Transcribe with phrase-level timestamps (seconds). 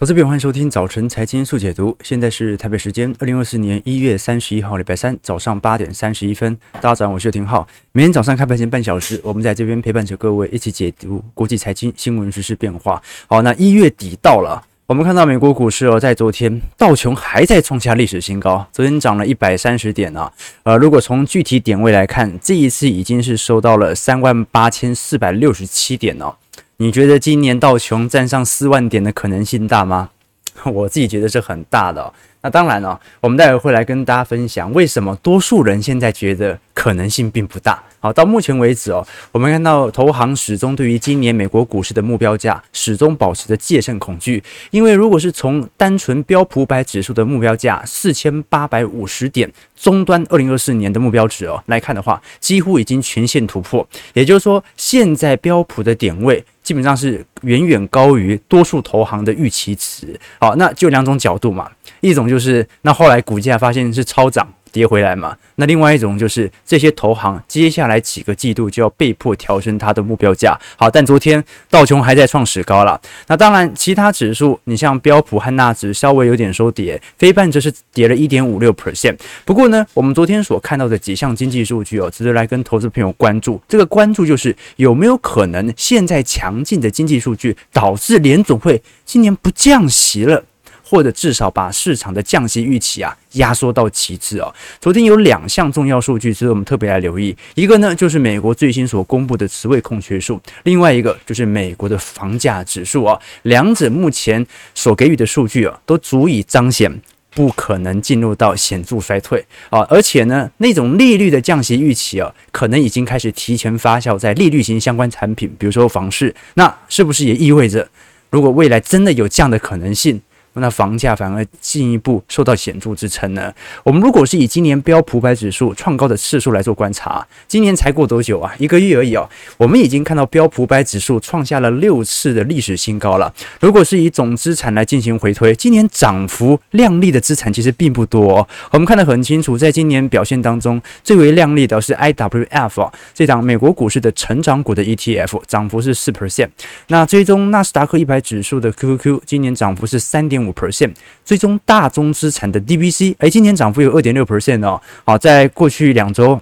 [0.00, 1.94] 投资朋，欢迎收听早晨财经速解读。
[2.02, 6.56] 现在是台北时间二零二四年一月三十一号，礼拜三早上八点三十一分。
[6.72, 7.68] 大家早上，我是廷浩。
[7.92, 13.02] 每天早上开盘前半小时，我们在这边陪伴着各位一起解读国际财经新闻、时事变化。
[13.26, 20.32] 好，那一月底到了，我们看到美国股市哦，在昨天道琼还在创下历史新高，昨天涨了一百三十点啊。
[20.62, 26.34] 呃，如果从具体点位来看，这一次已经是收到了三万八千四百六十七点哦。
[26.82, 30.08] 你觉得今年道琼站上四万点的可能性大吗？
[30.64, 32.10] 我自己觉得是很大的。
[32.40, 37.82] 那当然了，我们待会会来跟大家分享为什么多数人现在觉得可能性并不大。
[37.98, 56.42] 好，到目前为止哦，我们看到投行始终对于今年美国股市的目标价始终保持着戒慎恐惧，因为如果是从单纯标普百指数的目标价四千八百五十点终端二零二四年的目标值哦来看的话，几乎已经全线突破，也就是说，现在标普的点位。
[56.70, 60.06] 基本上是远远高于多数投行的预期值。
[60.38, 61.68] 好，那就两种角度嘛，
[62.00, 64.46] 一种就是那后来股价发现是超涨。
[64.72, 65.36] 跌回来嘛？
[65.56, 70.58] 那另外一种就是这些投行接下来几个季度就要被迫调升它的目标价。
[70.76, 73.00] 好，但昨天道琼还在创史高了。
[73.26, 79.16] 那当然，其他指数你像标普和纳指稍微有点收跌，非半则是跌了一点五六 percent。
[79.44, 83.60] 不过呢，我们昨天所看到的几项经济数据哦，值得来跟投资朋友关注。
[83.68, 90.44] 这个关注就是有没有可能现在强劲的经济数据导致联总会今年不降息了？
[90.90, 94.52] 或者至少把市场的降息预期啊压缩到极致哦。
[94.80, 103.16] 昨天有两项重要数据值得我们特别来留意，一个呢就是美国最新所公布的职位空缺数，另外一个就是美国的房价指数啊。
[103.42, 107.00] 两者目前所给予的数据啊，都足以彰显
[107.32, 109.86] 不可能进入到显著衰退啊。
[109.88, 116.34] 而且呢，那种利率的降息预期啊，可能已经开始提前发酵在利率型相关产品，比如说房市。
[116.54, 117.88] 那是不是也意味着，
[118.30, 120.20] 如果未来真的有这样的可能性？
[120.54, 123.52] 那房价反而进一步受到显著支撑呢？
[123.84, 128.52] 我们如果是以今年标普百指数创高的次数来做观察，今年才过多久啊？
[128.58, 133.32] 一个月而已哦，我们已经看到标普百指数创下了六次的历史新高了。
[133.60, 138.48] 如果是以总资产来进行回推，今年涨幅亮丽的资产其实并不多哦。
[138.72, 146.48] 我们看得很清楚，在今年表现当中，最为亮丽的是 IWF，这档美国股市的成长股的 ETF，涨幅是四 percent。
[146.88, 150.92] 那追踪纳斯达克一百指数的 QQQ，今年涨幅是三点五 percent，
[151.24, 154.80] 最终大宗资产的 DBC，哎，今年涨幅有二点六 percent 哦。
[155.04, 156.40] 好，在过去两周。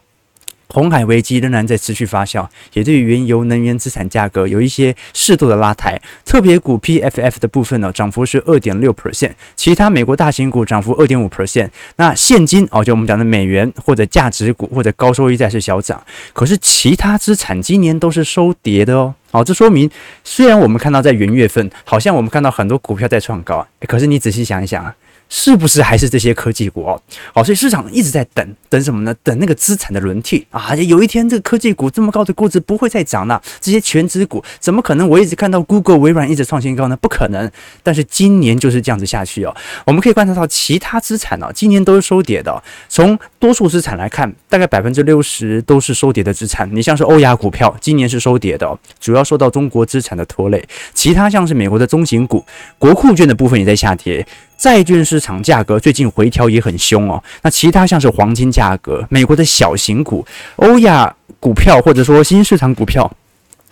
[0.68, 6.00] 红海危机仍然在持续发酵，也对原油能源资产价格有一些适度的拉抬。
[6.24, 11.70] 特别股 PFF 的部分呢，涨幅是二点六 percent，其他美国大型股涨幅二点五 percent。
[11.96, 16.02] 那现金哦，就我们讲的美元或者价值股或者高收益债是小涨，
[16.32, 19.14] 可是其他资产今年都是收跌的哦。
[19.30, 19.90] 好，这说明
[20.22, 24.94] 虽然我们看到在元月份好像我们看到很多股票在创高，可是你仔细想一想啊。
[25.28, 27.00] 是不是还是这些科技股哦？
[27.34, 29.14] 好，所以市场一直在等等什么呢？
[29.22, 30.74] 等那个资产的轮替啊！
[30.76, 35.08] 有一天这个科技股这么高的估值不会再涨了，这些全值股怎么可能？
[35.08, 36.96] 我一直看到 Google、微软一直创新高呢？
[36.96, 37.50] 不可能。
[37.82, 39.54] 但是今年就是这样子下去哦。
[39.84, 42.62] 我们可以观察到其他资产哦，今年都是收跌的。
[42.88, 46.68] 从多数资产来看，大概百分之六十都是收跌的资产。
[46.74, 50.66] 你像是欧亚股票，今年是收跌的，主要受到中国资产的拖累。
[50.94, 52.44] 其他像是美国的中型股、
[52.78, 54.26] 国库券的部分也在下跌。
[54.56, 57.20] 债券是市场价格最近回调也很凶哦。
[57.42, 60.24] 那其他像是黄金价格、美国的小型股、
[60.54, 63.10] 欧亚股票或者说新兴市场股票，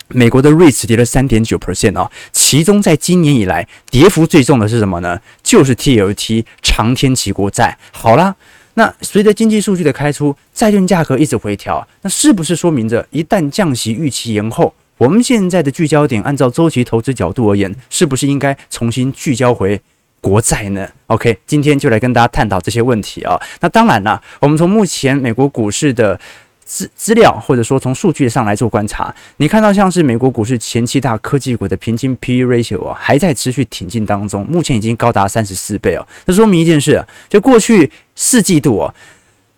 [0.09, 2.11] 美国的 REITs 跌了三点九 percent 哦。
[2.33, 5.17] 其中在今年以来跌幅最重的是什么呢？
[5.41, 7.77] 就是 TLT 长天期国债。
[7.93, 8.35] 好啦，
[8.73, 19.79] 那随着经济数据的开出，债券价格一直回调，那是不是说明着一旦降息预期延后，我们现在的聚焦点按照周期投资角度而言，是不是应该重新聚焦回？
[20.19, 23.39] 国债呢？OK，今天就来跟大家探讨这些问题啊。
[23.61, 26.19] 那当然了，我们从目前美国股市的
[26.65, 36.05] 资资料，或者说从数据上来做观察，你看到像是美国股市前七大科技股的平均 PE ratio 啊，还在持续挺进当中，目前已经高达三十四倍哦。
[36.25, 38.93] 这说明一件事，就过去四季度哦，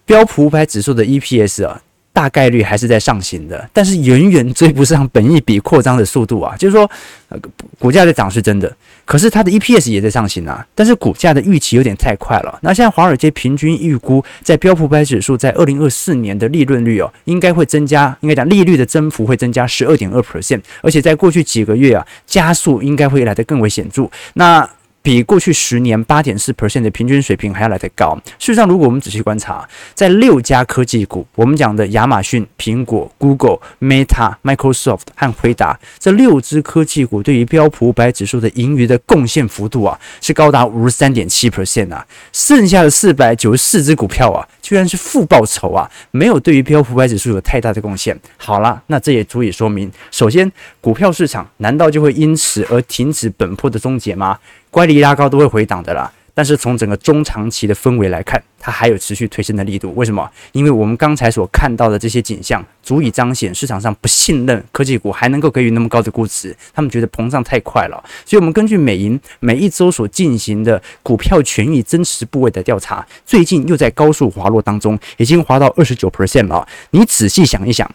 [0.05, 1.81] 标普五百指数的 EPS 啊。
[2.11, 6.55] 大概率还是在上行的，但是远远追不上本益比扩张的速度啊！
[6.57, 6.89] 就是说，
[7.29, 7.37] 呃，
[7.77, 8.75] 股价在涨是真的，
[9.05, 12.59] 可是它的 EPS 也在上行啊，但是股价的预期有点太快了。
[12.61, 24.09] 那现在华尔街平均预估，在标普百指数在二零二四年的利润率哦，应该会增加，应该讲利率的增幅会增加十二点二 percent，而且在过去几个月啊，加速应该会来得更为显著。
[24.33, 24.67] 那
[25.09, 28.15] 比过去十年八点四 percent 的平均水平还要来得高。
[28.37, 42.05] 事实上，如果我们仔细观察，在六家科技股，我们讲的亚马逊、苹果、Google、Meta、Microsoft 和辉达这六只科技股，对于标普五百指数的盈余的贡献幅度啊，是高达五十三点七 percent 啊。
[42.31, 48.15] 剩下的四百九十四只股票啊，居然是负报酬啊，没有对于标普五百指数有太大的贡献。
[48.37, 54.37] 好了，那这也足以说明，首先，股票市场难道就会因此而停止本波的终结吗？
[54.69, 56.11] 乖离拉高都会回档的啦。
[56.31, 59.93] 但是从整个中长期的氛围来看，它还有持续推升的力度。
[59.95, 60.29] 为什么？
[60.53, 66.55] 因为我们刚才所看到的这些景象，足以彰显市场上不信任科技股还能够给予那么高的估值。
[66.73, 68.01] 他们觉得膨胀太快了。
[68.25, 76.65] 所以，我们根据美银每一周所进行的股票权益增持部位的调查，最近又在高速滑落当中，已经滑到二十九 percent 了。
[76.91, 77.89] 你仔细想一想，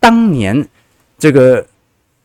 [0.00, 0.66] 当年
[1.18, 1.66] 这个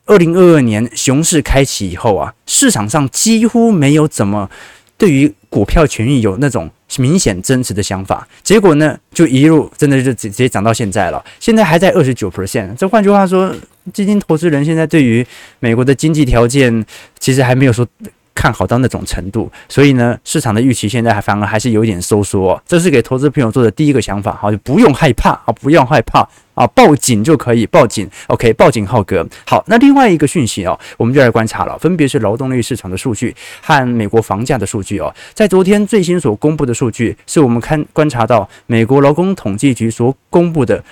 [0.08, 4.50] 二零二二年熊市开启以后啊，市场上几乎没有怎么
[4.96, 11.22] 对于股票权益有那种明显增持的想法，结果呢，就一路真的就直直接涨到现在了。
[11.38, 12.74] 现在还在二十九 percent。
[12.74, 13.54] 这换句话说，
[13.92, 15.24] 基金投资人现在对于
[15.60, 16.84] 美国的经济条件
[17.18, 17.86] 其实还没有说
[18.34, 22.60] 看好到那种程度，所以呢，市场的预期现在还反而还是有点收缩。
[22.66, 26.26] 这是给投资朋友做的第一个想法，好，就不用害怕啊，不用害怕。
[26.58, 29.24] 啊，报警就可以报警，OK，报警浩哥。
[29.46, 35.14] 好，那另外一个讯息哦，我们就来观察了，分别是劳动力市场的数据和美国房价的数据哦。
[35.32, 40.82] 在昨天最新所公布的数据，是我们看观察到美国劳工统计局所公布的。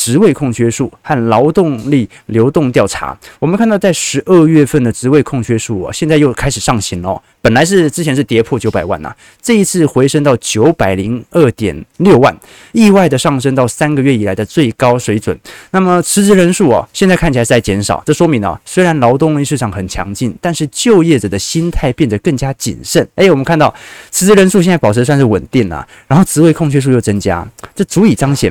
[0.00, 7.22] 职位空缺数和劳动力流动调查，我们看到在十二月份的职位空缺数啊，现在又开始上行了。
[7.42, 12.34] 本来是之前是跌破九百万呐，这一次回升到九百零二点六万，
[12.72, 15.38] 意外的上升到三个月以来的最高水准。
[15.72, 23.06] 那么辞职人数啊，现在看起来是在减少，这说明啊，虽然劳动力市场很强劲，但是就业者的心态变得更加谨慎。
[23.16, 23.74] 诶，我们看到
[24.10, 28.50] 辞职人数现在保持算是稳定了，然后职位空缺数又增加，这足以彰显。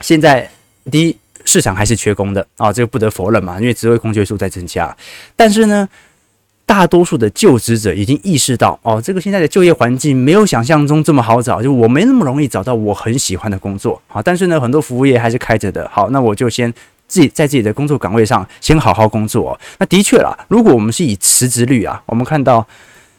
[0.00, 0.48] 现在
[0.88, 4.96] 第一，市场还是缺工的啊，这个不得否认嘛，因为职位空缺数在增加。
[5.36, 5.88] 但是呢，
[6.66, 14.00] 大多数的就职者已经意识到，哦，这个现在的就业环境没有想象中这么好找，就我没那么容易找到我很喜欢的工作。
[14.06, 15.88] 好，但是呢，很多服务业还是开着的。
[15.92, 16.72] 好，那我就先
[17.06, 19.58] 自己在自己的工作岗位上先好好工作。
[19.78, 22.66] 那的确啦，如果我们是以辞职率啊，我们看到。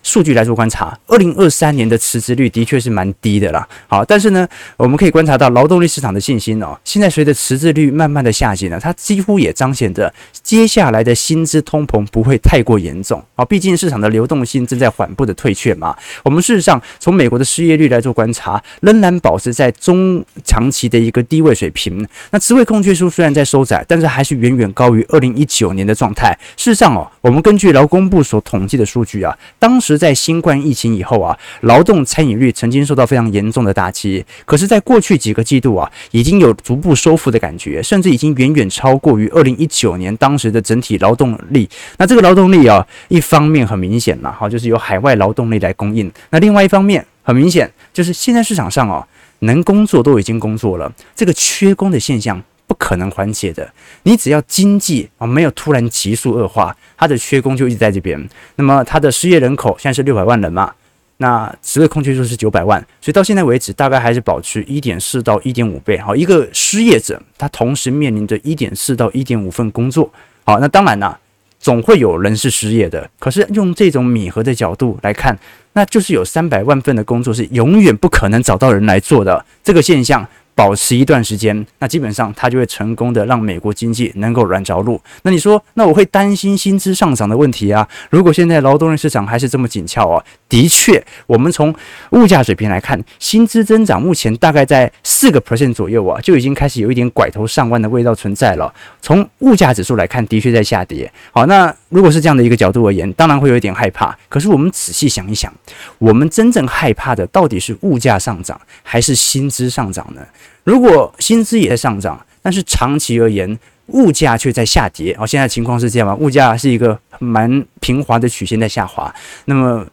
[0.10, 3.68] 数据来做观察，二零二三年的辞职率的确是蛮低的啦。
[3.88, 10.12] 好，但是呢，我们可以观察到劳动力市场的信心哦，现在随着辞职率慢慢的下行呢，它几乎也彰显着
[10.42, 13.24] 接下来的薪资通膨不会太过严重。
[13.36, 15.96] 啊，毕竟市场的流动性正在缓步的退却嘛。
[16.24, 22.04] 我们事实上从美国的失业率来做观察，仍然保持在中长期的一个低位水平。
[22.32, 26.36] 那职位空缺数虽然在收窄，但是还是远远高于二零一九年的状态。
[26.58, 29.99] 事实上哦，我们根据劳工部所统计的数据啊，当时。
[30.00, 34.26] 在新冠疫情以后啊，劳动参与率曾经受到非常严重的打击。
[34.46, 41.70] 可是，在过去几个季度啊，已经有逐步收复的感觉，甚至已经远远超过于二零一九年当时的整体劳动力。
[41.98, 49.06] 那这个劳动力啊，一方面很明显了，哈，就是由海外劳动力来供应；那另外一方面，很明显就是现在市场上啊，
[49.40, 52.42] 能工作都已经工作了，这个缺工的现象。
[52.70, 53.68] 不可能缓解的。
[54.04, 58.30] 你只要经济啊没有突然急速恶化，它的缺工就一直在这边。
[58.58, 60.72] 那么它的失业人口现在是六百万人嘛？
[61.18, 65.98] 那职位空缺数是九百万，所以到现在为止大概还是保持一点四到一点五倍。
[65.98, 70.10] 好，一个失业者他同时面临着一点四到一点五份工作。
[70.46, 71.20] 好，那当然啦，
[71.60, 73.10] 总会有人是失业的。
[73.20, 75.38] 可是用这种米合的角度来看，
[75.74, 80.26] 那就是有三百万份的工作是永远不可能找到人来做的这个现象。
[80.60, 85.00] 保持一段时间，那基本上它就会成功的让美国经济能够软着陆。
[85.22, 87.88] 那你说，那我会担心薪资上涨的问题啊？
[88.10, 91.74] 如果现在劳动力市场还是这么紧俏啊，的确，我们从
[92.10, 98.74] 物价水平来看，薪资增长目前大概在四个 percent 左右啊，就已经开始有一点拐头上弯的味道存在了。
[99.02, 101.10] 从物价指数来看，的确在下跌。
[101.32, 104.14] 好，那如果是这样的一个角度而言，当然会有一点害怕。
[104.28, 105.54] 可是我们仔细想一想，
[106.00, 110.22] 我们真正害怕的到底是物价上涨还是薪资上涨呢？
[110.64, 115.16] 如果薪资也在上涨，但是长期而言，物价却在下跌。
[115.20, 116.16] 哦，现在情况是这样吗？
[116.16, 119.14] 物价是一个蛮平滑的曲线在下滑，
[119.46, 119.86] 那么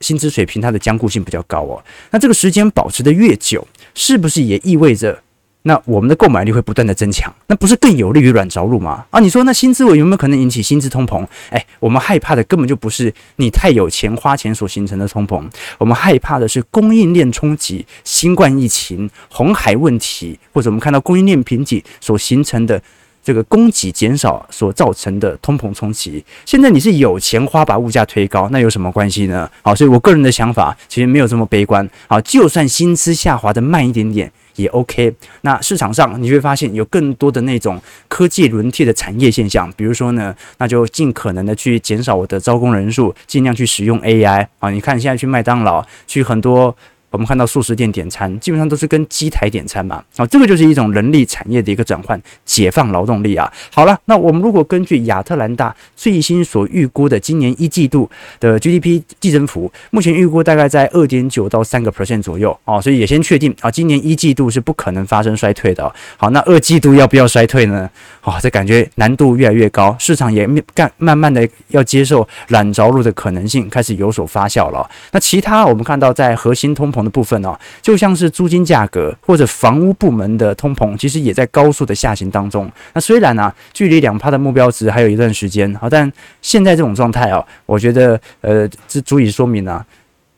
[0.00, 1.82] 薪资水平它的坚固性比较高哦。
[2.10, 5.22] 那这个时间保持的越久，是不是也意味着？
[5.64, 9.04] 那我们的购买力会不断的增强，那不是更有利于软着陆吗？
[9.10, 11.24] 啊，你说那薪资我有没有可能引起薪资通膨？
[11.50, 22.82] 哎，我们害怕的根本就不是你太有钱花钱所形成的通膨，我们害怕的是供应链冲击、新冠疫情、红海问题，或者我们看到供应链瓶颈所形成的
[23.22, 26.24] 这个供给减少所造成的通膨冲击。
[26.44, 29.48] 现在你是有钱花，把物价推高，那有什么关系呢？
[29.62, 31.88] 好，所以我个人的想法其实没有这么悲观。
[32.08, 35.14] 好，就算薪资下滑的慢一点点也 OK。
[35.42, 44.70] 那市场上你会发现有更多的那种科技轮替的产业现象，比如说呢，那就尽可能的去减少我的招工人数，尽量去使用 AI 啊。
[44.70, 46.76] 你看现在去麦当劳，去很多。
[47.12, 53.52] 我们看到速食店点餐，基本上都是跟机台点餐嘛，啊，这个就是一种人力产业的一个转换，解放劳动力啊。
[53.70, 65.94] 好了，那我们如果根据亚特兰大最新所预估的今年一季度的 GDP 季增幅，目前预估大概在二点九到三个 percent 左右啊，所以也先确定啊，今年一季度是不可能发生衰退的。
[66.16, 67.90] 好，那二季度要不要衰退呢？
[68.22, 74.88] 啊，这感觉难度越来越高，市场也干慢慢的要接受软着陆的可能性开始有所发酵了。
[75.10, 77.01] 那其他我们看到在核心通膨。
[77.04, 82.70] 的部分哦，就像是租金价格或者房屋部门的通膨，其实也在高速的下行当中。
[82.94, 89.86] 那虽然呢、距离两趴的目标值还有一段时间，好，但现在这种状态哦，我觉得呃，这足以说明呢、啊，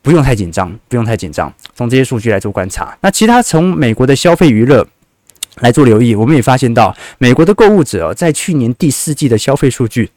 [0.02, 1.52] 不用太紧张，不用太紧张。
[1.74, 4.86] 从这些数据来做观察，那其他从美国的消费娱乐
[5.56, 10.10] 来做留意，我们也发现到，美国的购物者在去年第四季的消费数据。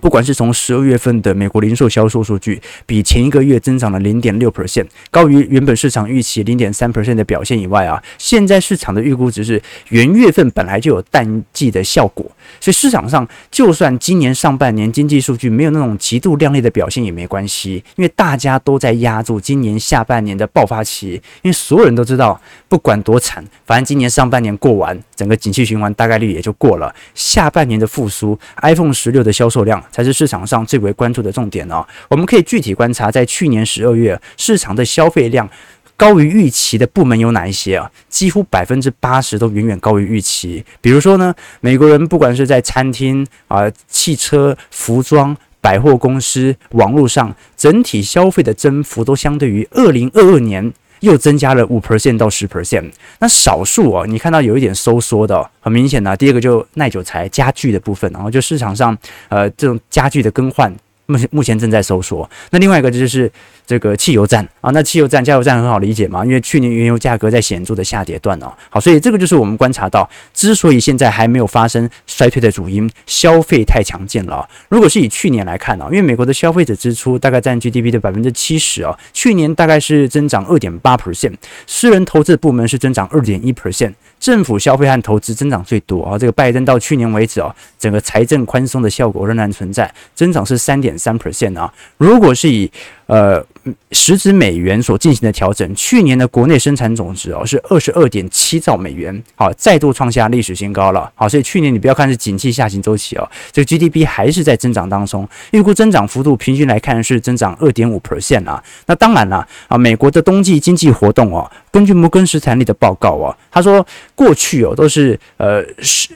[0.00, 12.24] 不管是从十二月份的美国零售销售数据，比前一个月增长了零点六 percent，高于原本市场预期零点三 percent 的表现以外啊，现在市场的预估值是元月份本来就有淡季的效果，
[12.60, 29.74] 所以市场上就算今年上半年经济数据没有那种极度亮丽的表现也没关系，因为大家都在押注今年下半年的爆发期，因为所有人都知道，不管多惨，反正今年上半年过完，整个景气循环大概率也就过了，下半年的复苏，iPhone 十六的销售量。
[29.90, 31.86] 才是市场上最为关注的重点哦。
[32.08, 35.48] 我们可以具体观察，在去年十二月市场的消费量
[35.96, 37.90] 高于预期的部门有哪一些啊？
[38.08, 40.64] 几乎百分之八十都远远高于预期。
[40.80, 50.72] 比如说呢，美国人不管是在餐厅啊、汽车、服装、百货公司、网络上，整体消费的增幅都相对于二零二二年。
[51.04, 56.16] 又增加了五 percent 到十 percent，那少数啊，你看到有一点收缩的，很明显的。
[56.16, 58.96] 第二个就耐久材家具的部分，然后就市场上
[59.28, 60.74] 呃这种家具的更换。
[61.06, 62.28] 目前目前正在收缩。
[62.50, 63.30] 那另外一个就是
[63.66, 68.52] 这个汽油站啊，那汽油站、加油站很好理解嘛，因为去年原油价格在显著的下跌段哦。
[68.70, 74.48] 好，所以这个就是我们观察到，之所以现在还没有发生衰退的主因，消费太强劲了。
[74.68, 81.34] 如果是以去年来看呢，因为美国的消费者支出大概占 GDP 的百分之七十啊，去年大概是增长二点八 percent，
[81.66, 83.94] 私人投资部门是增长二点一 percent。
[84.20, 91.72] 政府消费和投资增长最多啊，这个拜登到去年为止啊，整个财政宽松的效果仍然存在，增长是三点三 percent 啊。
[91.96, 92.70] 如果是以
[93.06, 93.44] 呃，
[93.92, 101.12] 实质美元所进行的调整，去年的国内生产总值哦是二十二点七兆美元，好，再度创下历史新高了。
[101.14, 108.62] 好，所以去年你不要看是景气下行周期哦，这个 GDP 还是在增长当中，预估增长幅度平均来看是增长二点五 percent 啊。
[108.86, 116.08] 那当然了啊，美国的冬季经济活动哦，根据摩根士丹利的报告哦，他说过去哦都是呃是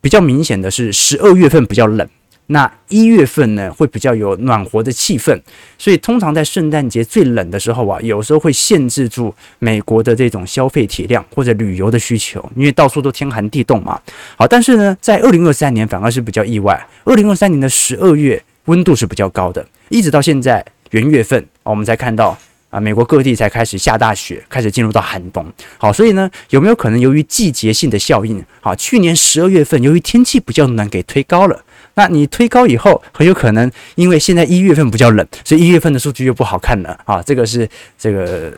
[0.00, 2.08] 比较明显的是十二月份比较冷。
[2.48, 5.40] 那一月份呢，会比较有暖和的气氛，
[5.78, 13.98] 所以通常在圣诞节最冷的时候啊，有时候会限制住美国的这种消费体量或者旅游的需求，因为到处都天寒地冻嘛。
[14.36, 22.36] 好，但是呢，在二零二三年反而是比较意外，二零二三年的十二月温度是比较高的，一直到现在元月份，我们才看到
[22.68, 25.46] 啊，美国各地才开始下大雪，开始进入到寒冬。
[25.78, 31.64] 好，所以呢，有没有可能由于季节性的效应，好，去年十二月份由于天气比较暖，给推高了。
[31.94, 37.22] 那你推高以后，很有可能因为现在一月份比较冷，所以一月份的数据又不好看了啊。
[37.22, 37.68] 这个是
[37.98, 38.52] 这个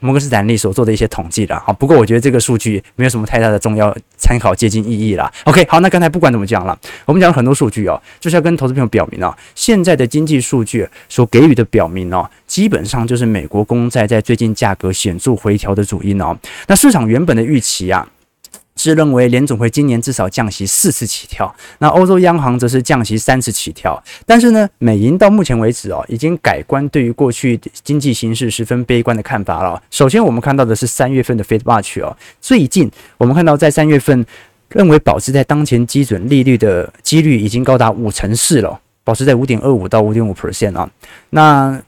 [0.00, 1.72] 摩根斯坦利所做的一些统计了啊。
[1.72, 5.32] 不过我觉得这个数据没有什么太大的重要参考借鉴意义了。
[5.44, 16.36] OK，好，那刚才不管怎么讲了，我们讲了很多数据哦，就是要跟投资朋友表明哦，现在的经济数据所给予的表明哦，基本上就是美国公债在最近价格显著回调的主因哦。
[16.66, 18.06] 那市场原本的预期啊。
[18.90, 24.02] 是认为联总会今年至少降息四次起跳，那欧洲央行则是降息三次起跳。
[24.24, 29.82] 但是呢，美银到目前为止哦，已经改观对于过去经济形势十分悲观的看法了。
[29.90, 34.24] 首先，我们看到的是三月份的 Fed Watch 哦，最近我们看到在三月份
[34.68, 40.88] 认为保持在当前基准利率的几率已经高达五成四了，保持在五点二五到五点五 percent 啊。
[41.30, 41.80] 那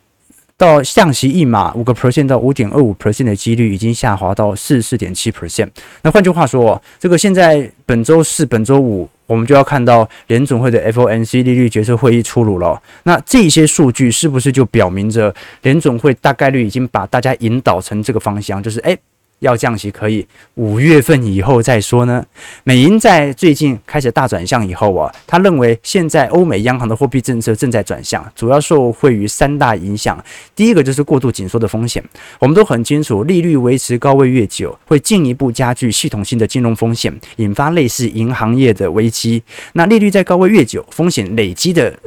[0.59, 5.69] 到降息一码五个 percent 到五点二五 percent 的几率已经下滑到四十四点七 percent。
[6.03, 12.83] 那换句话说，这个现在本周四、本周五，我们就要看到联总会的 FOMC 利率决策会议出炉了。
[13.05, 18.99] 那这些数据是不是就表明着联总会大概率已经把大家引导成这个方向，就是诶
[19.40, 22.25] 要降息可以五月份以后再说呢。
[22.64, 30.23] 美银在最近开始大转向以后啊，他认为现在欧美央行的货币政策正在转向，主要受惠于三大影响。
[30.54, 32.02] 第一个就是过度紧缩的风险，
[32.38, 39.42] 我们都很清楚，利率维持高位越久，会进一步加剧系统性的金融风险，引发类似银行业的危机。
[39.75, 41.99] 那利率在高位越久，风险累积的。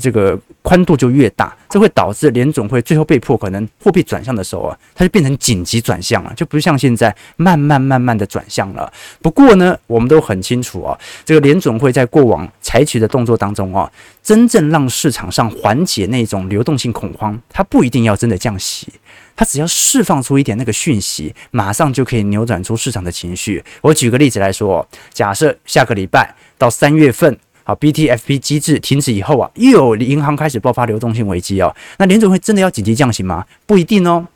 [0.00, 8.90] 这个宽度就越大，这会导致联总会最后被迫可能货币转向的时候啊，它就变成紧急转向了，就不像现在慢慢慢慢的转向了。
[9.20, 13.90] 不过呢，我们都很清楚啊，这个联总会在过往采取的动作当中啊，
[14.22, 18.88] 真正让市场上缓解那种流动性恐慌，它不一定要真的降息，
[19.34, 23.64] 它只要释放出一点那个讯息，马上就可以扭转出市场的情绪。
[23.80, 27.38] 我举个例子来说，假设下个礼拜到三月份。
[27.68, 31.76] 好，BTFP 机制停止以后啊，又有银行开始爆发流动性危机哦。
[31.98, 33.44] 那联准会真的要紧急降息吗？
[33.66, 34.26] 不一定哦。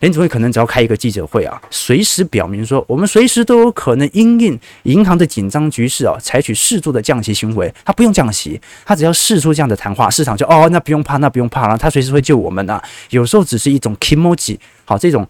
[0.00, 7.72] 联准会可能只要开一个记者会啊，随时表明说，我们随时都有可能因应银行的紧张局势啊，采取适度的降息行为。
[7.84, 12.82] 他不用降息，他只要试出这样的谈话，市场就哦，那不用怕，那不用怕了，他随时会救我们啊。
[13.10, 15.24] 有时候只是一种 kimoji，好，这种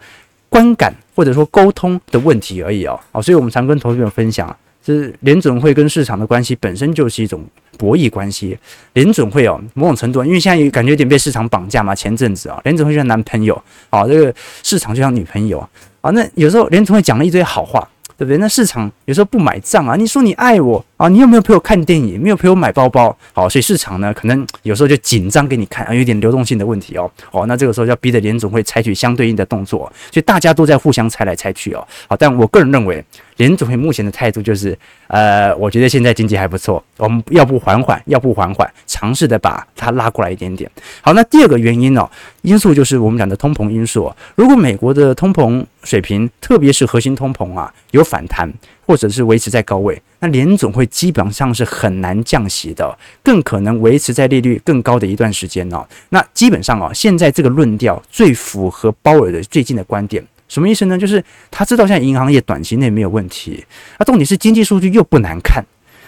[0.49, 2.99] 观感或者说沟通的问题而已哦。
[3.13, 4.57] 好，所以我们常跟投资者分享。
[4.83, 7.45] 就是联准会跟市场的关系本身就是一种
[7.79, 8.59] 博弈关系。
[8.95, 11.95] 联准会哦，某种程度，因为现在感觉有点被市场绑架嘛。
[11.95, 13.55] 前阵子啊，联准会就像男朋友，
[13.91, 15.59] 啊，这个市场就像女朋友
[16.01, 16.11] 啊。
[16.11, 17.89] 那有时候联准会讲了一堆好话。
[18.17, 18.37] 对不对？
[18.37, 19.97] 那市场有时候不买账啊！
[19.97, 22.21] 你说你爱我啊，你有没有陪我看电影？
[22.21, 23.17] 没有陪我买包包？
[23.33, 27.11] 好，所以市场呢，可能有时候就紧张给你看啊，有点流动性的问题哦。
[27.31, 31.89] 哦，那这个时候要逼着联总会采取相对应的动作，所以大家都在互相猜来猜去哦。
[32.07, 33.03] 好，但我个人认为，
[33.39, 40.71] 联总会目前的态度就是，呃，我觉得现在经济还不错，我们要不缓缓，要不缓缓，尝试的把它拉过来一点点。
[41.01, 42.07] 好，那第二个原因哦，
[42.43, 44.13] 因素就是我们讲的通膨因素。
[44.35, 48.53] 如果美国的通膨水平，特别是核心通膨啊，有反弹，
[48.91, 55.87] 或者是维持在高位，那联总会基本上是很难降息的，更可能维持在利率更高的一段时间哦。
[56.09, 60.99] 那基本上啊，现在这个论调最符合鲍尔的最近的观点，什么意思呢？
[60.99, 63.65] 就是他知道现在银行业短期内没有问题，
[64.01, 65.65] 那重点是经济数据又不难看，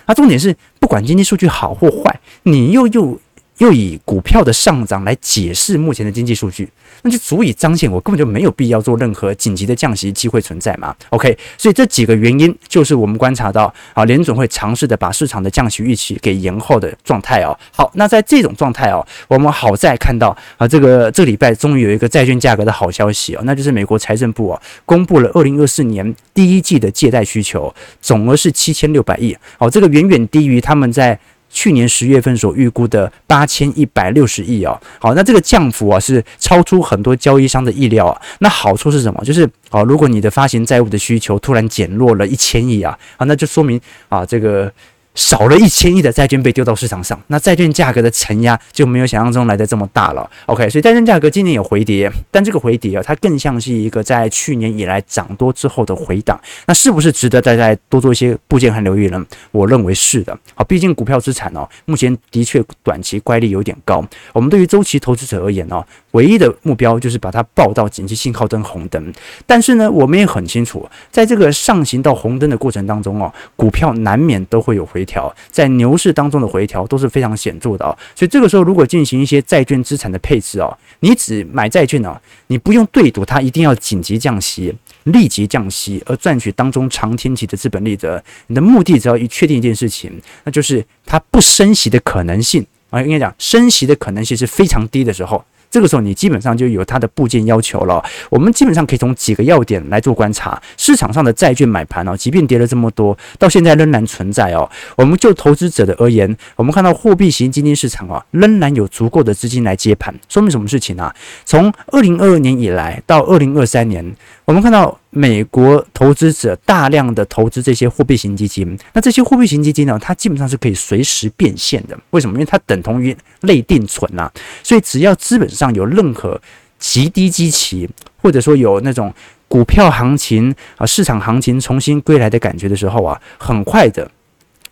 [0.09, 3.17] 那重点是不管经济数据好或坏，你又又
[3.59, 6.69] 又以股票的上涨来解释目前的经济数据。
[7.05, 17.59] 那就足以彰显我根本就没有必要做任何紧急的降息机会存在嘛？OK，所以这几个原因就是我们观察到啊，联总会尝试的把市场的降息预期给延后的状态哦。
[17.73, 31.19] 好，那在这种状态哦，我们好在看到啊，这个这礼拜终于有一个债券价格的好消息哦，那就是美国财政部哦公布了二零二四年第一季的借贷需求总额是七千六百亿，好，这个远远低于他们在。
[31.53, 38.21] 去年十月份所预估的八千一百六十亿啊，好，那这个降幅啊是超出很多交易商的意料啊。
[38.41, 39.23] 那好处是什么？
[39.25, 44.73] 就是啊，如果你的发行债务的需求突然减弱了一千亿啊，啊，那就说明啊这个。
[45.15, 50.29] 少了一千亿的债券被丢到市场上，那债券价格的承压就没有想象中来的这么大了。
[50.47, 56.41] OK，所以债券价格今年有回跌，但这个回跌啊，它更像是一个在去年以来涨多之后的回档。
[56.67, 59.23] 那是不是值得大家多做一些布局和留意呢？
[59.51, 60.35] 我认为是的。
[60.55, 64.03] 好，毕竟股票资产哦，目前的确短期乖离有点高。
[64.33, 69.13] 我们对于周期投资者而言哦，唯一的目标就是把它报到紧急信号灯红灯。
[69.47, 75.02] 但是呢，我们也很清楚，在这个上行到红灯的过程当中哦，股票难免都会有回。
[75.03, 84.73] 回调在牛市当中的回调都是非常显著的啊，所以这个时候如果进行一些债券资产的配置哦，你只买债券哦，你不用对赌它一定要紧急降息、
[85.05, 90.13] 立即降息而赚取当中长天期的资本利得，你的目的只要一确定一件事情，
[90.45, 95.45] 那就是它不升息的可能性啊，应该讲升息的可能性是非常低的时候。
[95.73, 98.05] 这个时候，你基本上就有它的部件要求了。
[98.29, 100.61] 我们基本上可以从几个要点来做观察。
[100.77, 104.71] 市场上的债券买盘哦，即便跌了这么多，到现在仍然存在哦。
[104.97, 111.11] 我们就投资者的而言，我们看到货币型基金市场啊，仍然有足够的资金来接盘，说明什么事情呢？
[111.47, 114.99] 从二零二二年以来到二零二三年，我们看到。
[115.15, 121.99] 美国投资者大量的投资这些货币型基金，那这些货币型基金呢，它基本上是可以随时变现的。
[122.11, 122.33] 为什么？
[122.33, 124.31] 因为它等同于类定存呐，
[124.63, 126.41] 所以只要资本上有任何
[126.79, 127.87] 极低基期，
[128.23, 129.13] 或者说有那种
[129.49, 134.11] 股票行情啊、市场行情重新归来的感觉的时候啊，很快的。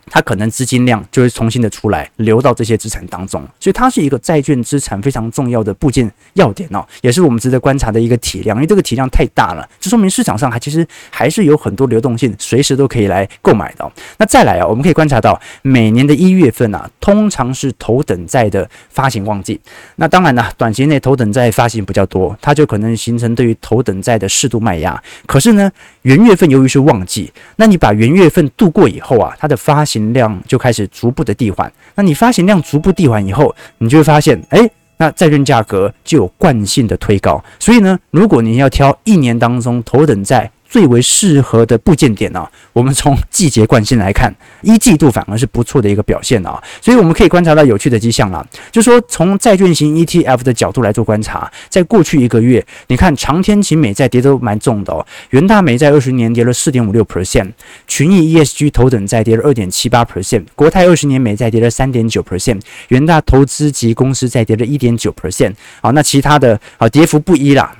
[0.09, 13.91] 它可能资金量就会重新的出来，流到这些资产当中，所以它是一个债券资产非常重要的部件要点哦，也是我们值得观察的一个体量，因为这个体量太大了，这说明市场上还其实还是有很多流动性，随时都可以来购买的。
[14.17, 19.59] 那再来啊，我们可以观察到每年的一月份啊，通常是头等债的发行旺季。
[19.95, 25.01] 那当然呢，短期内头等债发行比较多，它就可能形成对于头等债的适度卖压。
[25.25, 25.71] 可是呢，
[26.03, 37.43] 元月份由于是旺季，那你把元月份度过以后啊，它的发行量就开始逐步的递缓，那你发行量逐步递缓以后，你就会发现，哎，那债券价格就有惯性的推高。
[37.59, 57.51] 所以呢，如果你要挑一年当中头等债，最为适合的部件点呢、 我们从季节惯性来看，一季度反而是不错的一个表现啊，所以我们可以观察到有趣的迹象了，就是说从债券型 ETF 的角度来做观察，在过去一个月，你看长天期美债跌都蛮重的哦，元大美债二十年跌了四点五六 percent，
[57.85, 67.75] 群益 ESG 头等债跌了二点七八 percent，国泰二十年美债跌了三点九 percent，元大投资级公司债跌了一点九 percent，好，那其他的啊跌幅不一啦。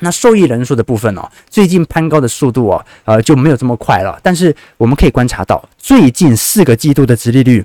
[0.00, 4.18] 那受益人数的部分哦，最近攀高的速度哦，呃就没有这么快了。
[4.22, 7.64] 但是我们可以观察到，最近四个季度的殖利率，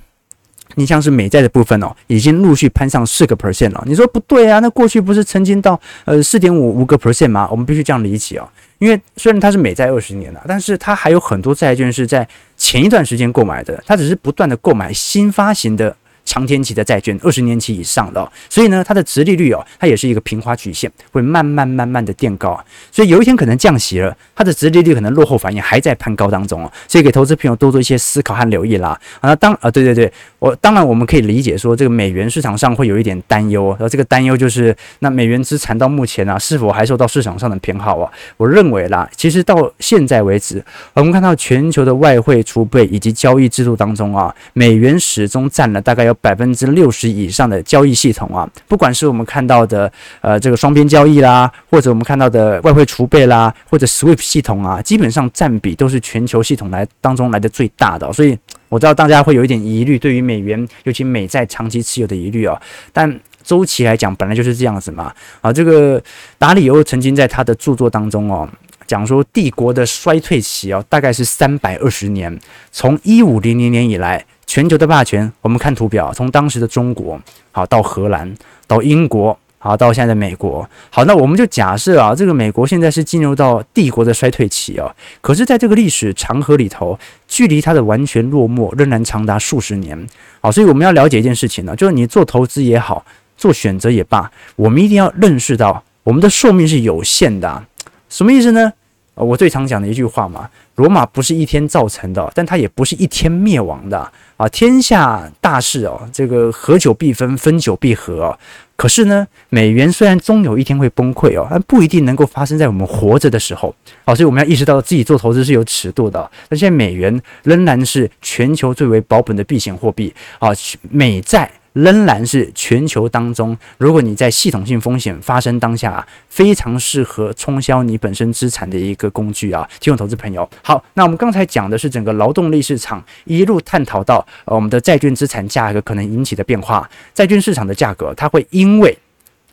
[0.76, 3.84] 你像是美债的部分哦，已经陆续攀上四个 percent 了。
[3.86, 4.60] 你说不对啊？
[4.60, 7.48] 那过去不是曾经到呃四点五五个 percent 吗？
[7.50, 8.48] 我们必须这样理解哦。
[8.78, 15.96] 因为虽然它是美债二十年了，但是它还有很多债券是在前一段时间购买的，它只是不断的购买新发行的。
[16.30, 22.64] 长天期的债券，二十年期以上的，所以呢，它的殖利率哦，它也是一个平滑曲线，会慢慢慢慢的垫高啊。
[22.92, 26.72] 所以有一天可能降息了，它的殖利率可能落后反应还在攀高当中哦。
[26.88, 28.96] 所以给投资朋友多做一些思考和留意啦。
[29.22, 38.12] 啊，当啊，对对对，我当然我们可以理解说，这个美元市场上会有一点担忧，然后这个担忧就是，那美元资产到目前啊，是否还受到市场上的偏好啊？
[38.38, 40.64] 我认为啦，其实到现在为止，
[40.94, 46.16] 我们看到全球的外汇储备以及交易制度当中啊，美元始终占了大概要。
[46.22, 58.12] 百分之六十以上的交易系统啊，不管是我们看到的呃这个双边交易啦，或者我们看到的外汇储备啦，或者 SWIFT 系统啊，基本上占比都是全球系统来当中来的最大的。
[58.12, 62.62] 所以我知道大家会有一点疑虑，对于美元，尤其美债长期持有的疑虑啊。
[62.92, 65.14] 但周期来讲，本来就是这样子嘛。
[65.42, 66.02] 啊，这个
[66.38, 68.48] 达里欧曾经在他的著作当中哦，
[68.86, 72.38] 讲说帝国的衰退期哦，大概是三百二十年，
[72.72, 74.26] 从一五零零年以来。
[74.50, 78.36] 全球的霸权，我们看图表，从当时的中国好到荷兰，
[78.66, 80.68] 到英国，好到现在的美国。
[80.90, 84.92] 好，那我们就假设啊，这个美国现在是进入到帝国的衰退期啊。
[85.22, 90.08] 可是，在这个历史长河里头，距离它的完全落寞仍然长达数十年。
[90.42, 93.06] 好，所以我们要了解一件事情呢，就是你做投资也好，
[93.38, 97.64] 做选择也罢，我们一定要认识到我们的寿命是有限的。
[98.10, 98.74] 什么意思呢？
[99.14, 104.48] 我最常讲的一句话嘛，罗马不是一天造成的，但它也不是一天灭亡的啊！
[104.48, 108.40] 天下大事哦，这个合久必分，分久必合哦。
[108.78, 113.76] 可是呢，美元虽然终有一天会崩溃哦，但不一定能够发生在我们活着的时候。
[114.06, 116.32] 好，所以我们要意识到自己做投资是有尺度的。
[116.48, 120.52] 那现在美元仍然是全球最为保本的避险货币啊，
[120.90, 121.52] 美债。
[121.74, 130.50] 仍然是全球当中，如果你在系统性风险发生当下，非常适合冲销你本身资产的一个工具啊，金融投资朋友。
[130.64, 138.98] 好，那我们刚才讲的是整个劳动力市场，一路探讨到呃我们的债券资产价格可能引起的变化，债券市场的价格它会因为。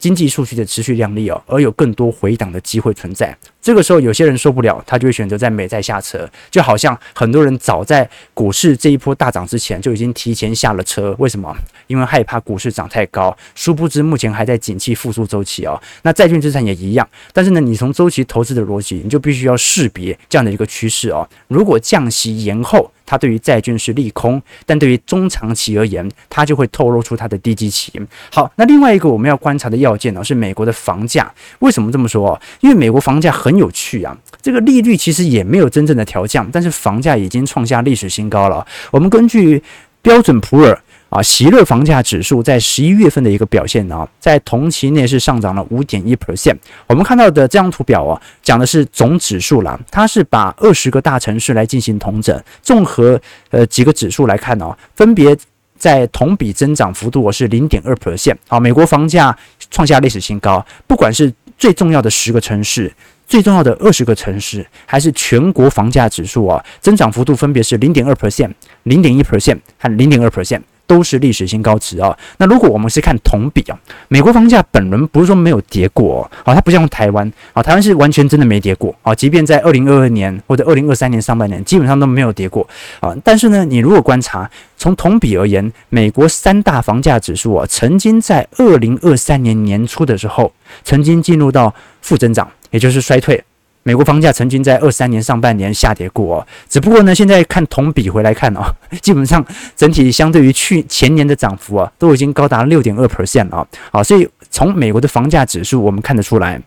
[0.06, 3.36] 经济数据的持续亮丽哦，而有更多回档的机会存在。
[3.60, 6.30] 这个时候，有些人受不了，他就会选择在美债下车。
[6.48, 11.12] 就好像很多人早在股市这一波大涨之前就已经提前下了车。
[11.18, 11.52] 为什么？
[11.88, 13.36] 因为害怕股市涨太高。
[13.56, 15.76] 殊不知，目前还在景气复苏周期哦。
[16.02, 17.08] 那债券资产也一样。
[17.32, 21.28] 但是呢，你从周期投资的逻辑，你就必须要识别这样的一个趋势哦。
[21.48, 27.92] 如果降息延后，它对于债券是利空，但对于中长期而言，它就会透露出它的低基期。
[28.30, 31.32] 好，那另外一个我们要观察的要件呢，是美国的房价。
[31.60, 32.38] 为什么这么说？
[32.60, 38.66] 因为美国房价很有趣啊，这个利率其实也没有真正的调降，但是房价已经创下历史新高了。
[38.90, 39.62] 我们根据
[40.06, 40.80] 标准普尔。
[41.08, 46.56] 啊，席勒房价指数在十一月份的一个表现呢，在同期内是上涨了五点一 percent。
[46.88, 53.18] 我们看到的这张图表啊，讲的是总指数啦，它是把二十个大城市来进行统整，综合
[53.50, 55.34] 呃几个指数来看呢，分别
[55.78, 58.36] 在同比增长幅度是零点二 percent。
[58.48, 59.36] 好，美国房价
[59.70, 62.92] 创下历史新高，不管是最重要的十个城市。
[63.26, 68.50] 最重要的二十个城市，还是全国房价指数啊，增长幅度分别是零点二 percent、
[68.84, 72.16] 零点一 percent 和零点二 percent，都是历史新高值啊。
[72.38, 73.76] 那如果我们是看同比啊，
[74.08, 82.66] 美国房价本轮不是说没有跌过啊，它不像台湾啊，台湾是完全真的没跌过啊，即便在二零二二年或者二零二三年上半年，基本上都没有跌过
[83.00, 83.12] 啊。
[83.24, 90.52] 但是呢，你如果观察从同比而言，美国三大房价指数啊，曾经在二零二三年年初的时候，
[90.84, 93.42] 曾经进入到负增长，也就是衰退。
[93.84, 98.60] 美国房价曾经在二三年上半年下跌过哦，只不过呢，现在看同比回来看哦，
[99.00, 99.42] 基本上
[99.74, 106.60] 整体相对于去前年的涨幅啊，都已经高达六点二 percent 了啊，好，所以从美国的房价指数我们看得出来。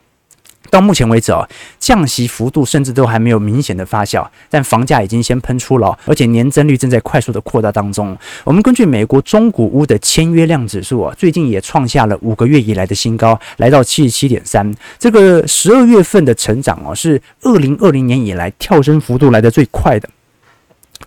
[0.69, 1.47] 到目前为止啊，
[1.79, 8.17] 降息幅度甚至都还没有明显的发酵，但房价已经先喷出了，而且年增率正在快速的扩大当中。
[8.43, 14.73] 我们根据美国中古屋的签约量指数啊，最近也创下了五个月以来的新高，来到七十七点三。
[14.97, 20.09] 这个十二月份的成长哦，是二零二零年以来跳升幅度来得最快的。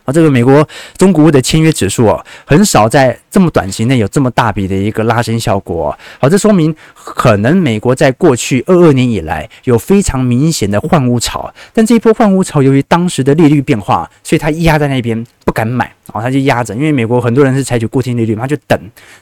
[0.05, 5.97] 啊，这个美国中古屋的签约指数啊，很少在这么短期内有这么大笔的一个拉升效果。
[6.19, 15.93] 好，这说明可能美国在过去二二年以来有非常明显的换屋潮，但这一波换屋潮由于当时的利率变化，所以它压在那边不敢买。
[16.13, 18.79] 哦，他就压着，因为美国很多人是采取固定利率嘛，他就等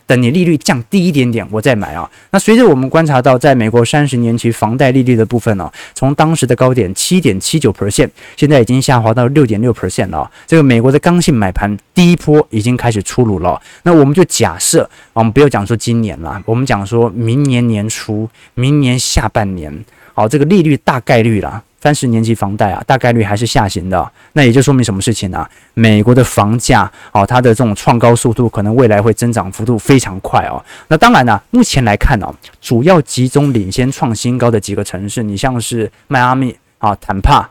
[0.07, 2.11] 等你利率降低一点点，我再买啊。
[2.31, 10.29] 那随着我们观察到，在美国三十年期房贷利率的部分呢、从当时的高点七点七九 percent，现在已经下滑到六点六 percent 了。
[10.47, 13.61] 这美国的刚性买盘第一波已经开始出炉了。
[13.83, 21.63] 那我们就假设，我们不要讲说今年了，我们讲说明年年初、明年下半年，好，这个利率大概率啦。
[21.83, 25.49] 三十年期房贷啊，大概率还是下行的，那也就说明什么事情呢？
[25.73, 30.63] 美国的房价哦，它的这种创高速度可能未来会增长幅度非常快哦。
[30.89, 37.49] 那当然呢，目前来看哦，主要集中领先创新高的几个城市，你像是迈阿密啊、坦帕、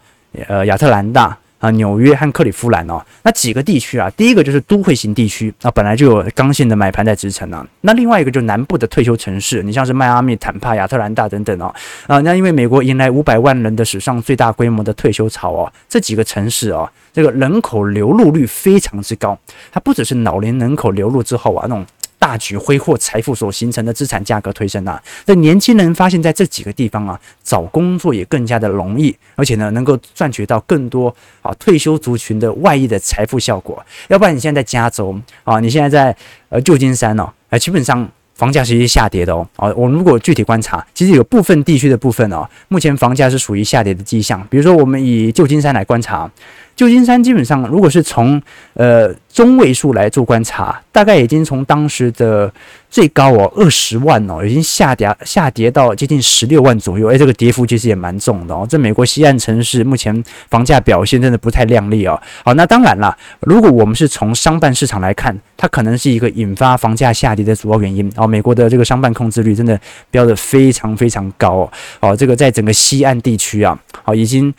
[0.48, 1.36] 呃、亚特兰大。
[1.60, 7.66] 啊，纽约和克里夫兰哦，那几个地区啊，第一个就是都会型地区啊，本来就有刚性的买盘在支撑啊。
[7.82, 11.74] 那另外一个就是南部的退休城市，你像是迈阿密、坦帕、亚特兰大等等哦。
[12.08, 19.38] 啊，那因为美国迎来五百万人的史上最大规模的退休潮哦，这几个城市哦，这个人口流入率非常之高，
[19.72, 21.86] 它不只是老年人口流入之后啊，那种。
[22.20, 33.84] 大举挥霍财富所形成的资产价格推升啊，那年轻人发现在这几个地方啊，找工作也更加的容易，而且呢，能够赚取到更多啊退休族群的外溢的财富效果。
[34.10, 36.16] 要不然你现在在加州啊，你现在在
[36.50, 39.48] 呃旧金山哦，啊，基本上房价其实下跌的哦。
[39.56, 44.46] 啊，我们如果具体观察，其实有部分地区的部分哦，目前房价是属于下跌的迹象。
[44.50, 46.30] 比如说，我们以旧金山来观察。
[46.80, 48.42] 旧金山基本上，如果是从
[48.74, 52.50] 呃中位数来做观察，大概已经从当时的
[52.90, 57.10] 最高哦二十万哦，已经下跌下跌到接近十六万左右。
[57.10, 58.66] 诶，这个跌幅其实也蛮重的哦。
[58.70, 62.18] 这美国西岸城市目前房价表现真的不太亮丽哦。
[62.46, 68.26] 好，那当然了，如果我们是从商办市场来看，它可能是一个引发房价下跌的主要原因哦。
[68.26, 69.78] 美国的这个商办空置率真的
[70.10, 71.72] 标得非常非常高哦。
[72.00, 74.54] 哦，这个在整个西岸地区啊，好已经。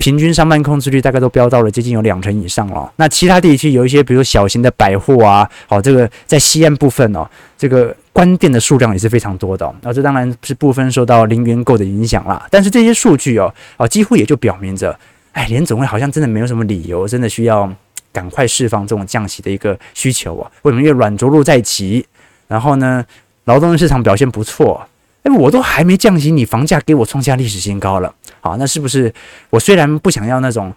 [0.00, 2.90] 平均商办空置率大概都飙到了接近有两成以上了。
[2.96, 9.70] 那其他地区有一些，比如小型的百货啊，好，这个在西岸部分哦，这个关店的数量也是非常多的。
[9.82, 12.46] 那这当然是部分受到零元购的影响啦。
[12.50, 14.98] 但是这些数据哦，啊，几乎也就表明着，
[15.32, 17.70] 哎，联总会好像真的没有什么理由，真的需要
[18.10, 20.50] 赶快释放这种降息的一个需求啊。
[20.62, 20.80] 为什么？
[20.80, 22.06] 因为软着陆在即，
[22.48, 23.04] 然后呢，
[23.44, 24.86] 劳动力市场表现不错。
[25.24, 28.14] 哎，我都还没降息，你房价给我创下历史新高了。
[28.40, 29.12] 好，那是不是
[29.50, 30.72] 我虽然不想要那种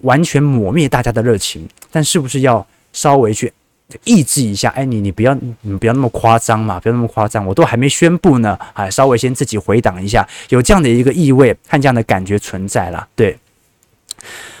[0.00, 3.52] 完全抹灭大家的热情，但是不是要稍微去
[4.04, 4.68] 抑制一下？
[4.70, 13.06] 哎，你你不要你不要那么夸张嘛，不要那么夸张，我都还没宣布呢，哎，稍微先自己回档一下，有这样的一个意味和这样的感觉存在了。
[13.14, 13.38] 对，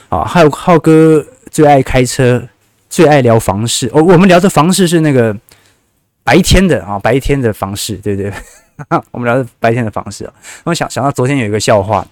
[0.08, 2.48] 好，还有浩哥最爱开车，
[2.88, 3.90] 最爱聊房事。
[3.92, 5.36] 哦，我们聊的房事是那个
[6.22, 8.32] 白天的啊，白天的房事，对不对？
[9.12, 10.28] 我们聊的白天的房事，
[10.64, 12.04] 我想想到昨天有一个笑话，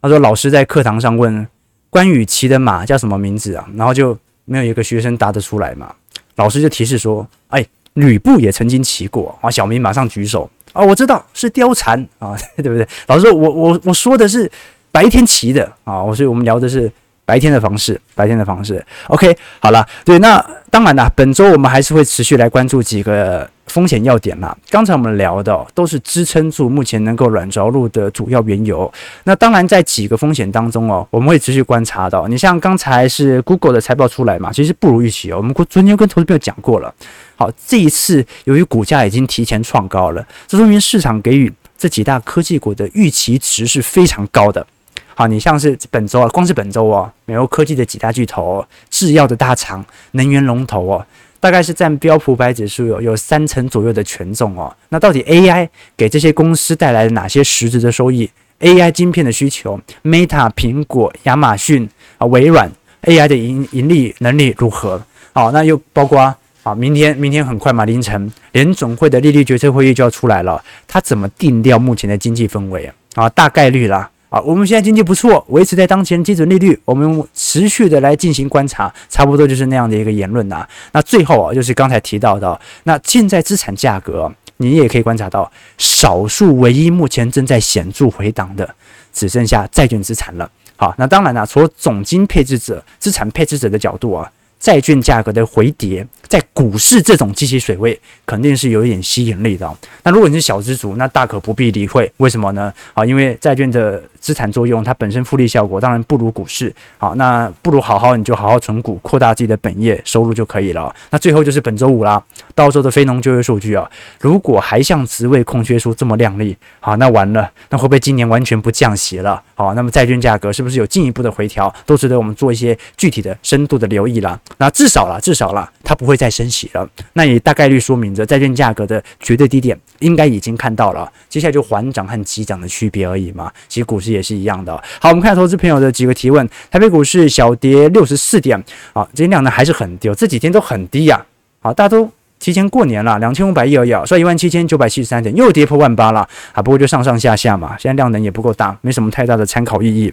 [0.00, 1.46] 他说老师在课堂上问
[1.90, 5.94] 关羽骑的马叫什么名字啊，然后就没有一个学生答得出来嘛，
[6.36, 9.38] 老师就提示说，哎，吕布也曾经骑过。
[9.40, 10.48] 啊，小明马上举手。
[10.72, 11.98] 啊，我知道是貂蝉。
[12.18, 12.86] 啊， 对不对？
[13.06, 14.50] 老师说我我我说的是
[14.92, 15.70] 白天骑的。
[15.84, 16.90] 啊，我所以我们聊的是。
[17.28, 24.56] 白天的方式，白天的方式，OK，好了，对，那当然啦，本周我们还是会持续来关注几个风险要点啦。
[24.70, 28.92] 刚才我们聊的都是支撑住目前能够软着陆的主要缘由。
[29.24, 32.26] 那当然，在几个风险当中哦，我们会持续观察到。
[32.26, 35.36] 你像刚才是 Google 的财报出来嘛，其实不如预期哦。
[35.36, 36.92] 我们昨天跟投资朋友讲过了，
[37.36, 44.66] 好，这一次由于股价已经提前创高了，这说明市场给予这几大科技股的预期值是非常高的。
[45.14, 51.04] 好，你像是本周啊，光是本周啊，美国科技的几大巨头、制药的大厂、能源龙头哦，
[51.40, 54.74] 大概是占标普百指数有有三成左右的权重哦。
[54.88, 58.28] 那到底 AI 给这些公司带来了哪些实质的收益
[58.60, 62.70] ？AI 晶片的需求，Meta、苹果、亚马逊啊、微软
[63.02, 65.00] AI 的盈盈利能力如何？
[65.32, 73.28] 好，那又包括啊，明天明天很快嘛，凌晨联总会的利率决策会议就要出来了，它怎么定调目前的经济氛围啊？
[73.30, 74.10] 大概率啦。
[74.30, 88.74] 啊，我们现在经济不错，维持在当前基准利率，我们持续的来进行观察，差不多就是那样的一个言论呐、那最后啊，就是刚才提到的，那现在资产价格，你也可以观察到，少数唯一目前正在显著回档的，
[89.12, 90.50] 只剩下债券资产了。
[90.76, 94.30] 好，那当然了，从总金配置者、资产配置者的角度啊。
[94.58, 99.72] 债券价格的回跌，在股市这种机器水位，肯定是有一点吸引力的。
[100.02, 102.10] 那如果你是小资族，那大可不必理会。
[102.18, 102.72] 为什么呢？
[102.94, 106.74] 啊，因为债券的资产作用，它本身复利效果当然不如股市。
[106.98, 110.94] 好，那不如好好你就好好存股，扩大自己的本业收入就可以了。
[111.10, 112.22] 那最后就是本周五啦，
[112.54, 113.88] 到时候的非农就业数据啊，
[114.20, 119.40] 如果还像职位空缺数这么靓丽，好，那完了，那会不会今年完全不降息了？
[119.54, 124.38] 好，那么债券价格是不是有进一步的回调，都值得我们做一些具体的、深度的留意啦。
[124.56, 126.88] 那至少啦，至少啦，它不会再升息了。
[127.12, 131.10] 那也大概率说明着债券价格的绝对低点应该已经看到了。
[131.28, 133.52] 接下来就缓涨和急涨的区别而已嘛。
[133.68, 134.74] 其实股市也是一样的。
[135.00, 136.48] 好，我们看投资朋友的几个提问。
[136.70, 138.58] 台北股市小跌六十四点，
[138.94, 141.24] 啊，今天量呢还是很低，这几天都很低呀。
[141.60, 146.28] 好，大家都提前过年了，两千五百亿而已，所以一万七千九百七十三点又跌破万八了。
[146.52, 150.12] 啊，不过就上上下下嘛，现在量能也不够大，没什么太大的参考意义。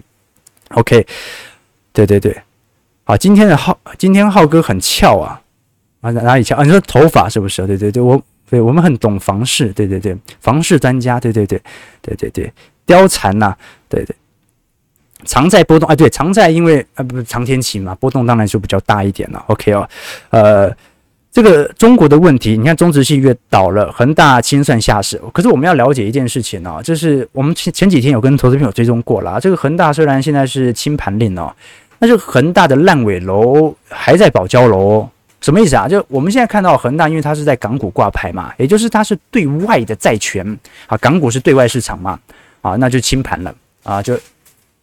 [0.70, 1.06] OK，
[1.94, 2.36] 对对对。
[3.08, 5.40] 好，今天的浩，今天浩哥很翘啊，
[6.02, 6.64] 啊哪里翘啊？
[6.64, 7.68] 你说头发是不是？
[7.68, 11.62] 对对对，我对我们很懂房市，对对对，房市专家，对对对
[12.02, 12.52] 对对对，
[12.88, 13.56] 貂蝉呐，
[13.88, 14.16] 对对，
[15.24, 19.46] 常在波动，啊对，常在因为啊不是长天期嘛，波动当然就比较大一点了。
[19.50, 19.88] OK 哦，
[20.32, 20.76] 呃，
[21.32, 31.54] 这个中国的问题，你看中植系月倒了，恒大清算下市，可是我们要了解一件事情哦，就是我们前前几天有跟投资朋友追踪过了，这个恒大虽然现在是清盘令哦。
[32.00, 35.08] 那就恒大的烂尾楼还在保交楼，
[35.42, 35.88] 什么意思啊？
[35.88, 40.46] 就我们现在看到恒大，因为它是在港股挂牌嘛，也就是它是对外的债权
[40.88, 42.20] 啊，港股是对外市场嘛，
[42.62, 44.20] 啊，那就清盘了啊，就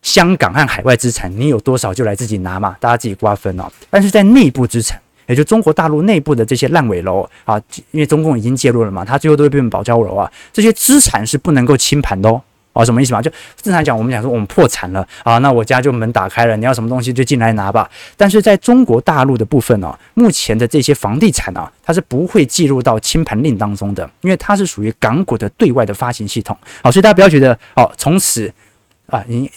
[0.03, 3.71] 香港和海外资产，你有多少就来自己拿嘛，大家自己瓜分哦。
[3.91, 12.41] 但是在内部资产，也就中国大陆内部的这些烂尾楼啊，因为中共已经介入了嘛，它最后都会变成保交楼啊，这些资产是不能够清盘的哦。
[12.73, 13.21] 哦，什么意思嘛？
[13.21, 13.31] 就
[13.61, 17.91] 正常讲，我们讲说我们破产了啊，那我家就门打开了，你要什么东西就进来拿吧。
[18.17, 26.57] 但是在中国大陆的部分呢、目前的这些房地产啊，它是不会计入到清盘令当中的，因为它是属于港股的对外的发行系统。
[26.83, 28.51] 好，所以大家不要觉得哦，从此
[29.07, 29.51] 啊，你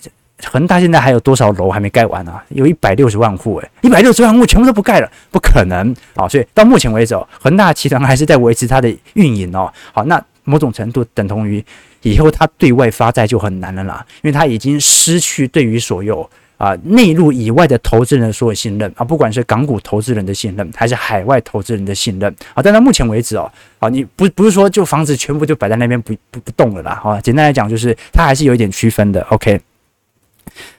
[0.43, 2.43] 恒大现在还有多少楼还没盖完啊？
[2.49, 6.28] 有一百六十万户，诶，一百六十万户全部都不盖了，不可能啊！
[6.28, 9.71] 所以到目前为止，恒大集团还是在维持它的运营哦。
[9.93, 11.63] 好，那某种程度等同于。
[12.06, 22.62] 以后他对外发债就很难了啦，因为他已经失去对于所有啊内陆以外的投资人所有信任啊，不管是港股投资人的信任，还是海外投资人的信任啊。
[22.62, 29.22] 但到目前为止哦，啊，你不不是说就房子全部就摆在那边不不不动了啦，啊，简单来讲就是它还是有一点区分的。
[29.32, 29.60] OK，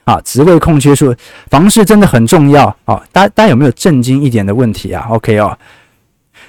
[0.05, 1.15] 啊，职位空缺数，
[1.51, 3.03] 房市真的很重要啊。
[3.11, 5.59] 大家大家有没有震惊一点的问题啊？OK 哦。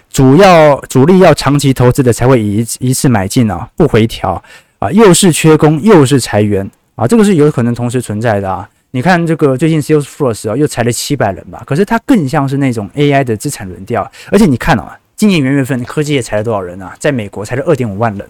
[0.09, 4.41] 主要主力要长期投资的才会一一次买进啊，不回调
[4.79, 8.69] 啊，又是缺工又是裁员啊，这个是有可能同时存在的啊。
[8.91, 16.95] 你看这个最近 Salesforce 啊，又裁了七百人吧，可是它更像是那种 AI 的资产轮调，而且你看啊，今年元月份科技业裁了多少人啊？
[16.99, 18.27] 在美国裁了二点五万人，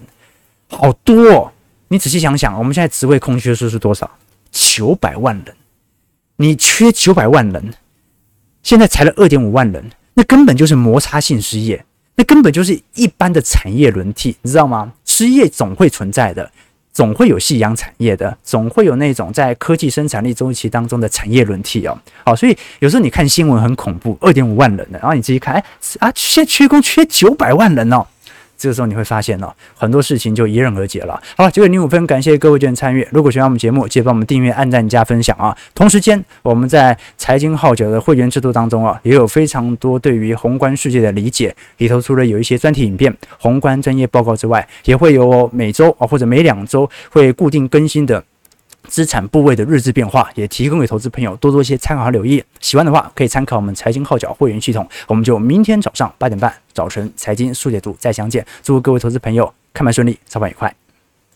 [0.70, 1.52] 好多哦。
[1.90, 4.10] 你仔细想想，我们现在职位空缺数是多少？
[4.52, 5.56] 九百万人，
[6.38, 7.74] 你缺九百万人，
[8.64, 9.84] 现在裁了二点五万人。
[10.16, 14.94] 那根本就是摩擦性失业，那根本就是一般的产业轮替，你知道吗？
[15.18, 16.48] 失业总会存在的，
[16.94, 21.98] 总会有夕阳产业的，总会有那种在科技生产力周期当中的产业轮替哦。
[22.24, 25.64] 好，所以有时候你看新闻很恐怖，二点五万人的，然后你自己看，哎
[25.98, 28.06] 啊，现在缺工缺九百万人哦。
[28.58, 31.22] 这个时候你会发现呢、很多事情就迎刃而解了。
[31.36, 33.08] 好了，九点零五分，感谢各位的参与。
[33.12, 35.56] 如果喜欢我们节目，记得帮我们订阅、按赞、加分享啊。
[35.76, 41.56] 同时间，我们在财经号角的会员制度当中啊，也有非常多对于宏观世界的理解。
[41.78, 48.24] 里头除了有一些专题影片、宏观专业报告之外，也会有每周啊或者每两周会固定更新的。
[48.88, 52.44] 资产部位的日志变化，也提供给投资朋友多多一些参考和留意。
[52.60, 54.88] 喜欢的话，可以参考我们财经号角会员系统。
[55.08, 58.46] 我们就明天早上八点半早晨财经速解读再相见。
[58.64, 60.87] 祝各位投资朋友开盘顺利，操盘愉快。